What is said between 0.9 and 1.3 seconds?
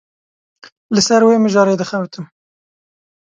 Li ser